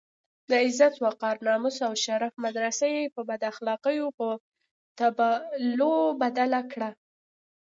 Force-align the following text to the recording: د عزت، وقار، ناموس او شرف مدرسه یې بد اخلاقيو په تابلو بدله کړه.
د 0.49 0.51
عزت، 0.65 0.93
وقار، 1.05 1.35
ناموس 1.47 1.77
او 1.87 1.93
شرف 2.05 2.33
مدرسه 2.45 2.85
یې 2.95 3.03
بد 3.29 3.41
اخلاقيو 3.51 4.07
په 4.17 4.27
تابلو 4.99 5.93
بدله 6.21 6.61
کړه. 6.71 6.89